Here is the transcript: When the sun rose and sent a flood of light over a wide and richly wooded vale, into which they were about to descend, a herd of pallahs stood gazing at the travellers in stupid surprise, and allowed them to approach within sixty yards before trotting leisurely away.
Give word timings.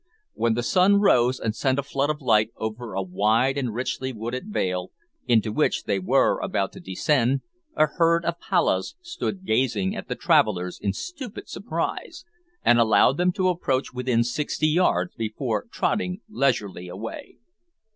When 0.33 0.55
the 0.55 0.63
sun 0.63 0.99
rose 0.99 1.39
and 1.39 1.55
sent 1.55 1.77
a 1.77 1.83
flood 1.83 2.09
of 2.09 2.21
light 2.21 2.49
over 2.57 2.93
a 2.95 3.03
wide 3.03 3.55
and 3.55 3.71
richly 3.71 4.11
wooded 4.11 4.45
vale, 4.47 4.89
into 5.27 5.51
which 5.51 5.83
they 5.83 5.99
were 5.99 6.39
about 6.39 6.71
to 6.71 6.79
descend, 6.79 7.41
a 7.75 7.85
herd 7.85 8.25
of 8.25 8.39
pallahs 8.39 8.95
stood 9.03 9.45
gazing 9.45 9.95
at 9.95 10.07
the 10.07 10.15
travellers 10.15 10.79
in 10.81 10.91
stupid 10.91 11.47
surprise, 11.49 12.25
and 12.65 12.79
allowed 12.79 13.17
them 13.17 13.31
to 13.33 13.49
approach 13.49 13.93
within 13.93 14.23
sixty 14.23 14.69
yards 14.69 15.13
before 15.13 15.67
trotting 15.71 16.21
leisurely 16.27 16.87
away. 16.87 17.37